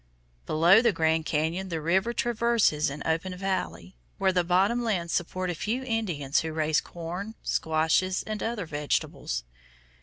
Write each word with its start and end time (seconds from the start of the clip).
Below 0.47 0.81
the 0.81 0.91
Grand 0.91 1.27
Cañon 1.27 1.69
the 1.69 1.79
river 1.79 2.11
traverses 2.11 2.89
an 2.89 3.03
open 3.05 3.37
valley, 3.37 3.95
where 4.17 4.33
the 4.33 4.43
bottom 4.43 4.83
lands 4.83 5.13
support 5.13 5.51
a 5.51 5.53
few 5.53 5.83
Indians 5.83 6.39
who 6.39 6.51
raise 6.53 6.81
corn, 6.81 7.35
squashes, 7.43 8.23
and 8.23 8.41
other 8.41 8.65
vegetables. 8.65 9.43